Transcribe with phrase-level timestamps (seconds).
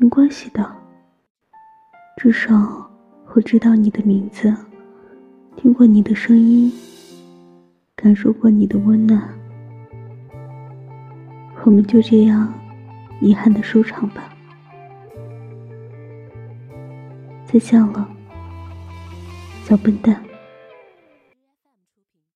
[0.00, 0.66] 没关系的
[2.16, 2.90] 至少
[3.34, 4.50] 我知道你的名字
[5.56, 6.72] 听过你的声音
[7.94, 9.22] 感受过你的温暖。
[11.64, 12.50] 我们就这样
[13.20, 14.34] 遗憾的收场吧。
[17.44, 18.08] 再见了
[19.66, 20.29] 小笨蛋。